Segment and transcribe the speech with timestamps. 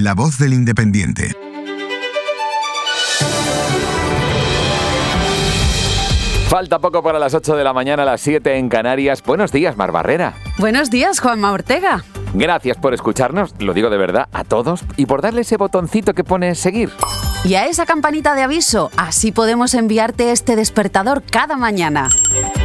[0.00, 1.34] La voz del independiente.
[6.48, 9.24] Falta poco para las 8 de la mañana, a las 7 en Canarias.
[9.24, 10.34] Buenos días, Mar Barrera.
[10.56, 12.04] Buenos días, Juanma Ortega.
[12.32, 16.22] Gracias por escucharnos, lo digo de verdad, a todos, y por darle ese botoncito que
[16.22, 16.90] pone seguir.
[17.44, 22.08] Y a esa campanita de aviso, así podemos enviarte este despertador cada mañana.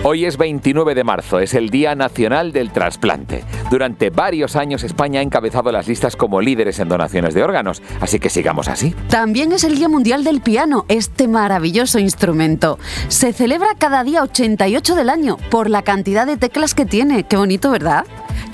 [0.05, 3.45] Hoy es 29 de marzo, es el Día Nacional del Trasplante.
[3.71, 8.19] Durante varios años España ha encabezado las listas como líderes en donaciones de órganos, así
[8.19, 8.93] que sigamos así.
[9.07, 12.79] También es el Día Mundial del Piano, este maravilloso instrumento.
[13.07, 17.23] Se celebra cada día 88 del año por la cantidad de teclas que tiene.
[17.23, 18.05] Qué bonito, ¿verdad?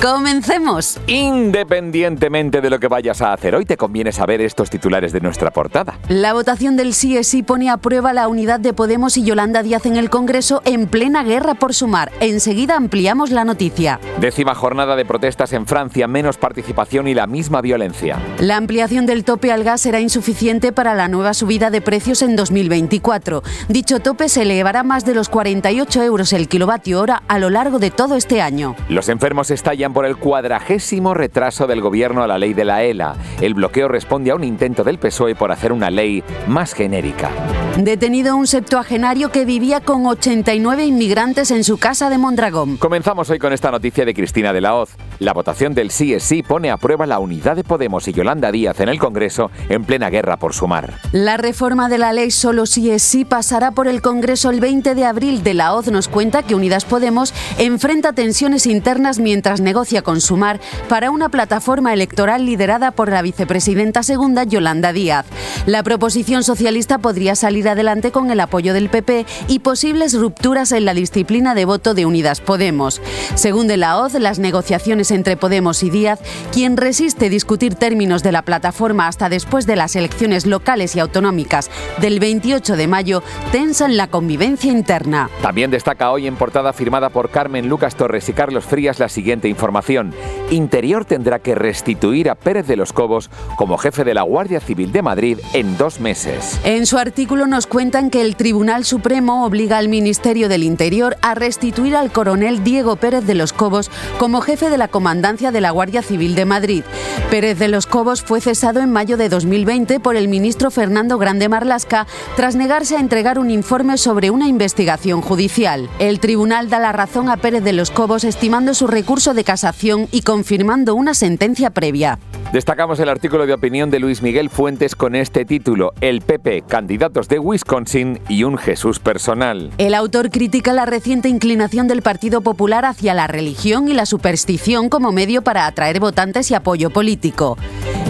[0.02, 0.98] ¡Comencemos!
[1.08, 5.52] Independientemente de lo que vayas a hacer hoy, te conviene saber estos titulares de nuestra
[5.52, 6.00] portada.
[6.08, 9.62] La votación del sí es sí pone a prueba la unidad de Podemos y Yolanda
[9.62, 12.14] Díaz en el Congreso en plena guerra por sumar.
[12.22, 14.00] Enseguida ampliamos la noticia.
[14.22, 18.20] Décima jornada de protestas en Francia, menos participación y la misma violencia.
[18.40, 22.38] La ampliación del tope al gas será insuficiente para la nueva subida de precios en
[22.38, 23.44] 2024.
[23.68, 27.80] Dicho tope se elevará más de los 48 euros el kilovatio hora a lo largo
[27.80, 28.78] de todo este año.
[28.88, 33.16] Los enfermos estallan por el cuadragésimo retraso del gobierno a la ley de la ELA.
[33.42, 37.30] El bloqueo responde a un intento del PSOE por hacer una ley más genérica.
[37.78, 42.78] Detenido un septuagenario que vivía con 89 inmigrantes en su casa de Mondragón.
[42.78, 44.96] Comenzamos hoy con esta noticia de Cristina de la Hoz.
[45.20, 48.54] La votación del sí es sí pone a prueba la unidad de Podemos y Yolanda
[48.54, 50.94] Díaz en el Congreso en plena guerra por sumar.
[51.12, 54.96] La reforma de la ley solo sí es sí pasará por el Congreso el 20
[54.96, 55.44] de abril.
[55.44, 60.62] De la Hoz nos cuenta que Unidas Podemos enfrenta tensiones internas mientras negocia con Sumar
[60.88, 65.26] para una plataforma electoral liderada por la vicepresidenta segunda Yolanda Díaz.
[65.66, 70.86] La proposición socialista podría salir adelante con el apoyo del PP y posibles rupturas en
[70.86, 73.02] la disciplina de voto de Unidas Podemos.
[73.36, 76.20] Según de la OZ, las negociaciones entre Podemos y Díaz,
[76.52, 81.70] quien resiste discutir términos de la plataforma hasta después de las elecciones locales y autonómicas
[82.02, 85.30] del 28 de mayo, tensan la convivencia interna.
[85.42, 89.48] También destaca hoy en portada firmada por Carmen Lucas Torres y Carlos Frías la siguiente
[89.48, 90.14] información.
[90.50, 94.92] Interior tendrá que restituir a Pérez de los Cobos como jefe de la Guardia Civil
[94.92, 96.60] de Madrid en dos meses.
[96.64, 101.36] En su artículo nos cuentan que el Tribunal Supremo obliga al Ministerio del Interior a
[101.36, 105.72] restituir al coronel Diego Pérez de los Cobos como jefe de la comandancia de la
[105.72, 106.84] Guardia Civil de Madrid.
[107.32, 111.48] Pérez de los Cobos fue cesado en mayo de 2020 por el ministro Fernando Grande
[111.48, 112.06] Marlasca
[112.36, 115.90] tras negarse a entregar un informe sobre una investigación judicial.
[116.00, 120.10] El tribunal da la razón a Pérez de los Cobos estimando su recurso de casación
[120.12, 122.20] y confirmando una sentencia previa.
[122.52, 127.30] Destacamos el artículo de opinión de Luis Miguel Fuentes con este título, El PP, candidatos
[127.30, 129.72] de Wisconsin y un Jesús personal.
[129.78, 134.89] El autor critica la reciente inclinación del Partido Popular hacia la religión y la superstición
[134.90, 137.58] como medio para atraer votantes y apoyo político.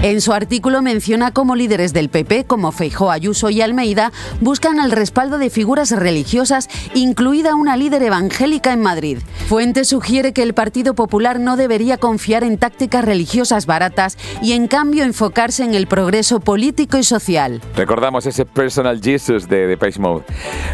[0.01, 4.91] En su artículo menciona cómo líderes del PP, como Feijó, Ayuso y Almeida, buscan el
[4.91, 9.17] respaldo de figuras religiosas, incluida una líder evangélica en Madrid.
[9.49, 14.67] Fuentes sugiere que el Partido Popular no debería confiar en tácticas religiosas baratas y en
[14.67, 17.59] cambio enfocarse en el progreso político y social.
[17.75, 20.23] Recordamos ese Personal Jesus de Depeche Mode.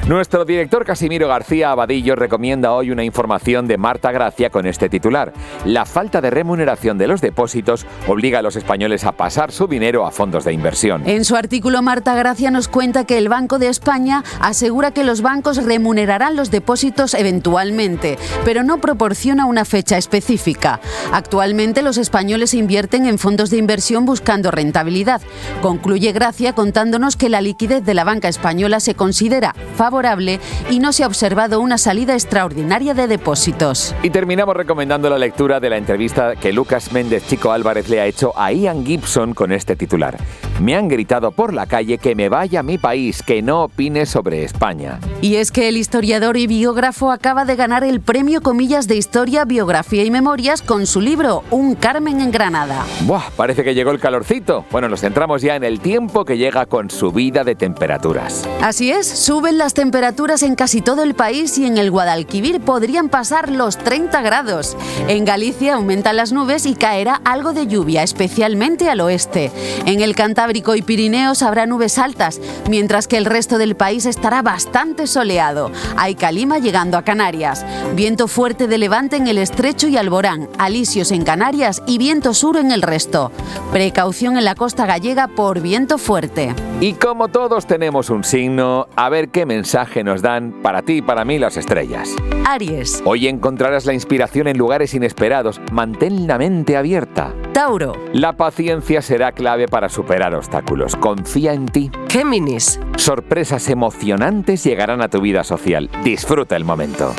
[0.07, 5.33] Nuestro director Casimiro García Abadillo recomienda hoy una información de Marta Gracia con este titular.
[5.65, 10.05] La falta de remuneración de los depósitos obliga a los españoles a pasar su dinero
[10.05, 11.07] a fondos de inversión.
[11.07, 15.21] En su artículo Marta Gracia nos cuenta que el Banco de España asegura que los
[15.21, 20.79] bancos remunerarán los depósitos eventualmente, pero no proporciona una fecha específica.
[21.11, 25.21] Actualmente los españoles invierten en fondos de inversión buscando rentabilidad.
[25.61, 30.39] Concluye Gracia contándonos que la liquidez de la banca española se considera favorable
[30.69, 33.95] y no se ha observado una salida extraordinaria de depósitos.
[34.03, 38.05] Y terminamos recomendando la lectura de la entrevista que Lucas Méndez Chico Álvarez le ha
[38.05, 40.17] hecho a Ian Gibson con este titular.
[40.61, 44.05] Me han gritado por la calle que me vaya a mi país, que no opine
[44.05, 44.99] sobre España.
[45.21, 49.43] Y es que el historiador y biógrafo acaba de ganar el premio Comillas de Historia,
[49.43, 52.85] Biografía y Memorias con su libro Un Carmen en Granada.
[53.01, 54.65] Buah, parece que llegó el calorcito.
[54.71, 58.47] Bueno, nos centramos ya en el tiempo que llega con subida de temperaturas.
[58.61, 63.09] Así es, suben las temperaturas en casi todo el país y en el Guadalquivir podrían
[63.09, 64.77] pasar los 30 grados.
[65.09, 69.51] En Galicia aumentan las nubes y caerá algo de lluvia, especialmente al oeste.
[69.85, 70.15] En el
[70.45, 72.39] Cantábrico y Pirineos habrá nubes altas,
[72.69, 75.71] mientras que el resto del país estará bastante soleado.
[75.97, 77.65] Hay calima llegando a Canarias.
[77.95, 82.57] Viento fuerte de levante en el estrecho y Alborán, alisios en Canarias y viento sur
[82.57, 83.31] en el resto.
[83.71, 86.53] Precaución en la costa gallega por viento fuerte.
[86.79, 91.01] Y como todos tenemos un signo, a ver qué mensaje nos dan para ti y
[91.01, 92.15] para mí las estrellas.
[92.45, 93.01] Aries.
[93.03, 95.59] Hoy encontrarás la inspiración en lugares inesperados.
[95.71, 97.33] Mantén la mente abierta.
[97.55, 97.93] Tauro.
[98.11, 100.93] La paciencia será clave para superar obstáculos.
[100.97, 101.89] Confía en ti.
[102.09, 102.81] Géminis.
[102.97, 105.89] Sorpresas emocionantes llegarán a tu vida social.
[106.03, 107.13] Disfruta el momento.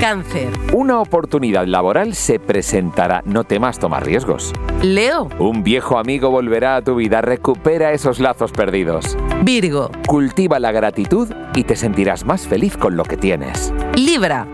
[0.00, 0.48] Cáncer.
[0.72, 3.20] Una oportunidad laboral se presentará.
[3.26, 4.54] No temas tomar riesgos.
[4.80, 5.28] Leo.
[5.38, 7.20] Un viejo amigo volverá a tu vida.
[7.20, 9.18] Recupera esos lazos perdidos.
[9.42, 9.90] Virgo.
[10.06, 13.74] Cultiva la gratitud y te sentirás más feliz con lo que tienes.
[13.94, 14.48] Libra.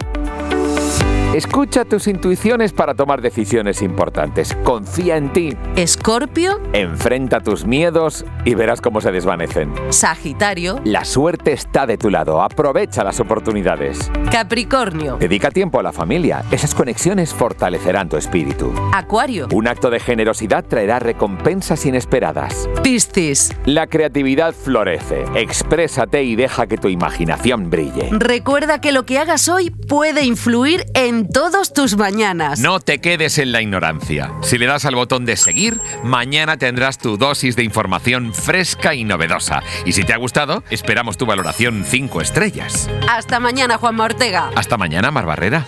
[1.34, 4.56] Escucha tus intuiciones para tomar decisiones importantes.
[4.64, 5.54] Confía en ti.
[5.76, 6.58] Escorpio.
[6.72, 9.74] Enfrenta tus miedos y verás cómo se desvanecen.
[9.90, 10.80] Sagitario.
[10.84, 12.40] La suerte está de tu lado.
[12.40, 14.10] Aprovecha las oportunidades.
[14.32, 15.18] Capricornio.
[15.18, 16.44] Dedica tiempo a la familia.
[16.50, 18.72] Esas conexiones fortalecerán tu espíritu.
[18.94, 19.48] Acuario.
[19.52, 22.70] Un acto de generosidad traerá recompensas inesperadas.
[22.82, 23.54] Piscis.
[23.66, 25.26] La creatividad florece.
[25.34, 28.08] Exprésate y deja que tu imaginación brille.
[28.12, 32.60] Recuerda que lo que hagas hoy puede influir en todos tus mañanas.
[32.60, 34.32] No te quedes en la ignorancia.
[34.42, 39.04] Si le das al botón de seguir, mañana tendrás tu dosis de información fresca y
[39.04, 39.62] novedosa.
[39.84, 42.88] Y si te ha gustado, esperamos tu valoración 5 estrellas.
[43.08, 44.50] Hasta mañana, Juanma Ortega.
[44.54, 45.66] Hasta mañana, Mar Barrera.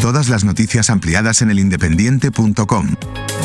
[0.00, 2.96] Todas las noticias ampliadas en elindependiente.com.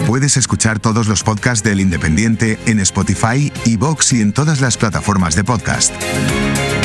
[0.06, 5.36] Puedes escuchar todos los podcasts del Independiente en Spotify, iVoox y en todas las plataformas
[5.36, 5.94] de podcast.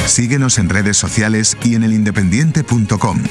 [0.06, 3.22] Síguenos en redes sociales y en elindependiente.com.